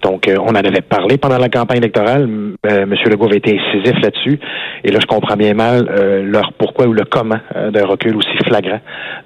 Donc, 0.01 0.27
euh, 0.27 0.36
on 0.39 0.50
en 0.50 0.55
avait 0.55 0.81
parlé 0.81 1.17
pendant 1.17 1.38
la 1.38 1.50
campagne 1.50 1.77
électorale. 1.77 2.29
M. 2.63 2.93
Legault 3.10 3.25
avait 3.25 3.38
été 3.38 3.57
incisif 3.57 4.00
là-dessus. 4.01 4.39
Et 4.84 4.91
là, 4.91 5.00
je 5.00 5.07
comprends 5.07 5.36
bien 5.36 5.53
mal 5.53 5.86
leur 6.24 6.53
pourquoi 6.53 6.86
ou 6.86 6.93
le 6.93 7.05
comment 7.05 7.39
d'un 7.55 7.86
recul 7.86 8.15
aussi 8.15 8.29
flagrant 8.45 8.79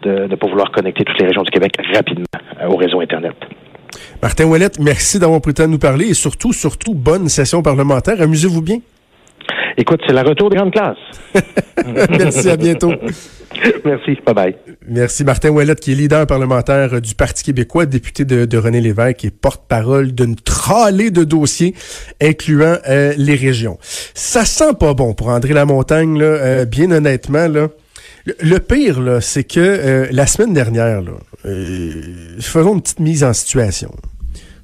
de 0.03 0.27
ne 0.27 0.35
pas 0.35 0.47
vouloir 0.47 0.71
connecter 0.71 1.03
toutes 1.03 1.19
les 1.19 1.27
régions 1.27 1.43
du 1.43 1.51
Québec 1.51 1.73
rapidement 1.93 2.25
au 2.69 2.77
réseau 2.77 3.01
Internet. 3.01 3.35
Martin 4.21 4.45
Ouellette, 4.45 4.79
merci 4.79 5.19
d'avoir 5.19 5.41
pris 5.41 5.51
le 5.51 5.55
temps 5.55 5.63
de 5.63 5.71
nous 5.71 5.79
parler 5.79 6.07
et 6.07 6.13
surtout, 6.13 6.53
surtout, 6.53 6.93
bonne 6.93 7.29
session 7.29 7.61
parlementaire. 7.61 8.21
Amusez-vous 8.21 8.61
bien. 8.61 8.79
Écoute, 9.77 10.01
c'est 10.05 10.13
la 10.13 10.23
retour 10.23 10.49
des 10.49 10.57
grandes 10.57 10.73
classes. 10.73 10.97
merci, 12.09 12.49
à 12.49 12.57
bientôt. 12.57 12.91
Merci, 13.83 14.17
bye 14.25 14.35
bye. 14.35 14.55
Merci 14.87 15.23
Martin 15.23 15.49
Ouellette, 15.49 15.79
qui 15.79 15.91
est 15.91 15.95
leader 15.95 16.27
parlementaire 16.27 17.01
du 17.01 17.15
Parti 17.15 17.43
québécois, 17.43 17.85
député 17.85 18.23
de, 18.23 18.57
René 18.57 18.79
Lévesque 18.79 19.25
et 19.25 19.31
porte-parole 19.31 20.11
d'une 20.11 20.35
tralée 20.35 21.09
de 21.09 21.23
dossiers 21.23 21.73
incluant 22.21 22.77
euh, 22.87 23.13
les 23.17 23.35
régions. 23.35 23.77
Ça 23.81 24.45
sent 24.45 24.73
pas 24.79 24.93
bon 24.93 25.13
pour 25.13 25.29
André 25.29 25.53
Lamontagne, 25.53 26.19
là, 26.19 26.25
euh, 26.25 26.65
bien 26.65 26.91
honnêtement. 26.91 27.47
Là. 27.47 27.69
Le, 28.25 28.57
pire, 28.59 29.01
là, 29.01 29.21
c'est 29.21 29.43
que 29.43 29.59
euh, 29.59 30.07
la 30.11 30.27
semaine 30.27 30.53
dernière, 30.53 31.01
là, 31.01 31.13
faisons 31.43 32.75
une 32.75 32.81
petite 32.81 32.99
mise 32.99 33.23
en 33.23 33.33
situation. 33.33 33.91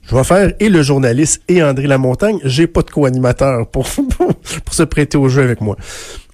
Je 0.10 0.16
vais 0.16 0.24
faire 0.24 0.54
et 0.60 0.70
le 0.70 0.84
journaliste 0.84 1.42
et 1.48 1.64
André 1.64 1.88
Lamontagne. 1.88 2.40
J'ai 2.44 2.68
pas 2.68 2.82
de 2.82 2.92
co-animateur 2.92 3.68
pour, 3.72 3.88
pour, 3.88 4.74
se 4.74 4.84
prêter 4.84 5.18
au 5.18 5.30
jeu 5.30 5.42
avec 5.42 5.62
moi. 5.62 5.78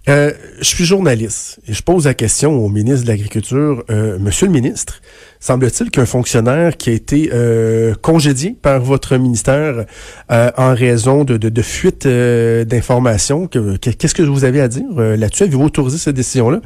Euh, 0.10 0.31
je 0.57 0.65
suis 0.65 0.83
journaliste 0.83 1.60
et 1.67 1.74
je 1.74 1.83
pose 1.83 2.05
la 2.05 2.15
question 2.15 2.57
au 2.57 2.69
ministre 2.69 3.03
de 3.03 3.10
l'Agriculture. 3.10 3.83
Euh, 3.91 4.17
Monsieur 4.17 4.48
le 4.48 4.51
ministre, 4.51 5.00
semble-t-il 5.39 5.91
qu'un 5.91 6.07
fonctionnaire 6.07 6.75
qui 6.75 6.89
a 6.89 6.93
été 6.93 7.29
euh, 7.31 7.93
congédié 8.01 8.55
par 8.60 8.81
votre 8.81 9.15
ministère 9.17 9.86
euh, 10.31 10.51
en 10.57 10.74
raison 10.74 11.24
de, 11.24 11.38
de, 11.38 11.50
de 11.50 11.62
fuite 11.62 12.07
d'informations, 12.07 13.48
qu'est-ce 13.48 14.15
que 14.15 14.24
vous 14.24 14.43
avez 14.43 14.60
à 14.60 14.67
dire 14.67 14.89
là-dessus? 14.95 15.43
Avez-vous 15.43 15.65
autorisé 15.65 16.00
cette 16.00 16.15
décision-là? 16.15 16.62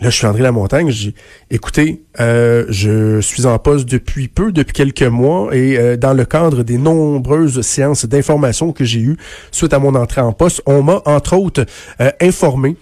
Là, 0.00 0.10
je 0.10 0.16
suis 0.16 0.26
André 0.26 0.42
Lamontagne. 0.42 0.90
J'ai 0.90 1.12
écoutez, 1.50 2.04
euh, 2.20 2.66
je 2.68 3.20
suis 3.20 3.46
en 3.46 3.58
poste 3.58 3.88
depuis 3.88 4.28
peu, 4.28 4.52
depuis 4.52 4.72
quelques 4.72 5.02
mois, 5.02 5.54
et 5.56 5.76
euh, 5.76 5.96
dans 5.96 6.12
le 6.12 6.24
cadre 6.24 6.62
des 6.62 6.78
nombreuses 6.78 7.62
séances 7.62 8.04
d'information 8.04 8.72
que 8.72 8.84
j'ai 8.84 9.00
eues 9.00 9.16
suite 9.50 9.72
à 9.72 9.80
mon 9.80 9.96
entrée 9.96 10.20
en 10.20 10.32
poste, 10.32 10.62
on 10.66 10.84
m'a 10.84 11.02
entre 11.04 11.36
autres 11.36 11.66
euh, 12.00 12.10
informé 12.20 12.76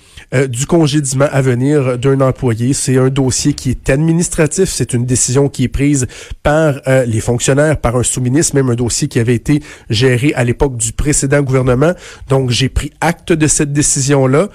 du 0.49 0.66
congédiement 0.66 1.28
à 1.30 1.40
venir 1.40 1.99
d'un 1.99 2.20
employé. 2.20 2.73
C'est 2.73 2.99
un 2.99 3.08
dossier 3.08 3.52
qui 3.54 3.70
est 3.70 3.88
administratif. 3.88 4.68
C'est 4.68 4.92
une 4.92 5.06
décision 5.06 5.49
qui 5.49 5.64
est 5.64 5.68
prise 5.68 6.08
par 6.42 6.80
les 7.06 7.20
fonctionnaires, 7.20 7.80
par 7.80 7.94
un 7.94 8.02
sous-ministre, 8.02 8.56
même 8.56 8.68
un 8.68 8.75
dossier 8.75 9.06
qui 9.06 9.20
avait 9.20 9.37
été 9.37 9.62
géré 9.88 10.32
à 10.35 10.42
l'époque 10.42 10.76
du 10.76 10.92
précédent 10.92 11.42
gouvernement. 11.42 11.92
Donc, 12.28 12.50
j'ai 12.50 12.68
pris 12.68 12.90
acte 13.00 13.32
de 13.32 13.46
cette 13.46 13.73
décision-là. 13.73 14.49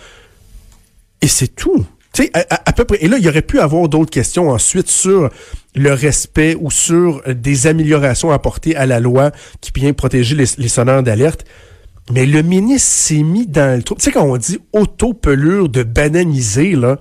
Et 1.22 1.28
c'est 1.28 1.56
tout. 1.56 1.86
Tu 2.14 2.24
sais, 2.24 2.32
à, 2.34 2.74
peu 2.74 2.84
près. 2.84 2.98
Et 3.02 3.08
là, 3.08 3.18
il 3.18 3.24
y 3.24 3.30
aurait 3.30 3.42
pu 3.42 3.60
avoir 3.60 3.88
d'autres 3.88 4.12
questions 4.12 4.50
ensuite 4.50 4.90
sur 4.90 5.30
le 5.76 5.94
respect 5.94 6.58
ou 6.60 6.70
sur 6.70 7.22
des 7.28 7.68
améliorations 7.68 8.32
apportées 8.32 8.76
à 8.76 8.86
la 8.86 9.00
loi 9.00 9.32
qui 9.62 9.72
vient 9.74 9.94
protéger 9.94 10.36
les, 10.36 10.46
les 10.58 10.68
sonneurs 10.68 11.04
d'alerte. 11.04 11.46
Mais 12.12 12.26
le 12.26 12.42
ministre 12.42 12.90
s'est 12.90 13.24
mis 13.24 13.48
dans 13.48 13.78
le 13.78 13.84
trou. 13.84 13.96
Tu 13.96 14.04
sais, 14.04 14.12
quand 14.12 14.26
on 14.26 14.36
dit 14.36 14.60
auto-pelure 14.74 15.70
de 15.70 15.84
bananiser, 15.84 16.74
là, 16.76 17.00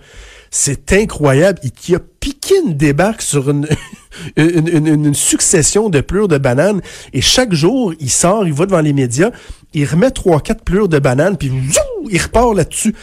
c'est 0.50 0.92
incroyable. 0.92 1.58
Il 1.62 1.72
qui 1.72 1.94
a 1.94 2.00
piqué 2.20 2.54
une 2.64 2.76
débarque 2.76 3.22
sur 3.22 3.50
une, 3.50 3.66
une, 4.36 4.68
une, 4.68 4.86
une, 4.86 5.14
succession 5.14 5.88
de 5.88 6.00
plures 6.00 6.28
de 6.28 6.38
bananes. 6.38 6.82
Et 7.12 7.20
chaque 7.20 7.52
jour, 7.52 7.94
il 7.98 8.10
sort, 8.10 8.46
il 8.46 8.52
va 8.52 8.66
devant 8.66 8.80
les 8.80 8.92
médias, 8.92 9.30
il 9.72 9.86
remet 9.86 10.10
trois, 10.10 10.40
quatre 10.40 10.62
plures 10.62 10.88
de 10.88 10.98
bananes, 10.98 11.36
puis 11.36 11.50
il 12.10 12.20
repart 12.20 12.54
là-dessus 12.54 12.94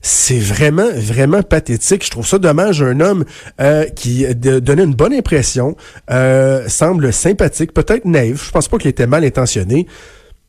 c'est 0.00 0.38
vraiment, 0.38 0.88
vraiment 0.94 1.42
pathétique. 1.42 2.04
Je 2.04 2.10
trouve 2.10 2.26
ça 2.26 2.38
dommage. 2.38 2.82
Un 2.82 3.00
homme 3.00 3.24
euh, 3.60 3.84
qui 3.84 4.26
donnait 4.34 4.84
une 4.84 4.94
bonne 4.94 5.12
impression, 5.12 5.76
euh, 6.10 6.68
semble 6.68 7.12
sympathique, 7.12 7.72
peut-être 7.72 8.04
naïf. 8.04 8.46
Je 8.46 8.50
pense 8.50 8.68
pas 8.68 8.78
qu'il 8.78 8.90
était 8.90 9.06
mal 9.06 9.24
intentionné. 9.24 9.86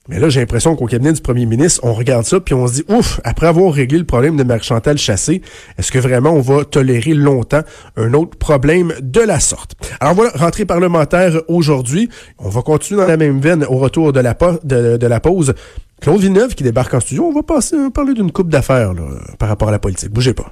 Mais 0.09 0.19
là, 0.19 0.27
j'ai 0.27 0.39
l'impression 0.39 0.75
qu'au 0.75 0.87
cabinet 0.87 1.13
du 1.13 1.21
premier 1.21 1.45
ministre, 1.45 1.81
on 1.83 1.93
regarde 1.93 2.25
ça 2.25 2.39
puis 2.39 2.55
on 2.55 2.67
se 2.67 2.73
dit, 2.73 2.83
ouf, 2.87 3.21
après 3.23 3.45
avoir 3.45 3.71
réglé 3.71 3.99
le 3.99 4.05
problème 4.05 4.37
de 4.37 4.43
Marie-Chantal 4.43 4.97
Chassé, 4.97 5.43
est-ce 5.77 5.91
que 5.91 5.99
vraiment 5.99 6.31
on 6.31 6.41
va 6.41 6.65
tolérer 6.65 7.13
longtemps 7.13 7.61
un 7.95 8.13
autre 8.15 8.35
problème 8.35 8.91
de 9.01 9.21
la 9.21 9.39
sorte? 9.39 9.75
Alors 9.99 10.15
voilà, 10.15 10.31
rentrée 10.33 10.65
parlementaire 10.65 11.39
aujourd'hui. 11.47 12.09
On 12.39 12.49
va 12.49 12.63
continuer 12.63 13.01
dans 13.01 13.07
la 13.07 13.17
même 13.17 13.39
veine 13.39 13.63
au 13.65 13.77
retour 13.77 14.11
de 14.11 14.19
la, 14.19 14.35
de, 14.63 15.07
la 15.07 15.19
pause. 15.19 15.53
Claude 16.01 16.19
Villeneuve 16.19 16.55
qui 16.55 16.63
débarque 16.63 16.93
en 16.95 16.99
studio, 16.99 17.25
on 17.25 17.33
va 17.33 17.43
passer, 17.43 17.77
parler 17.93 18.15
d'une 18.15 18.31
coupe 18.31 18.49
d'affaires 18.49 18.93
par 19.37 19.47
rapport 19.47 19.67
à 19.67 19.71
la 19.71 19.79
politique. 19.79 20.09
Bougez 20.09 20.33
pas. 20.33 20.51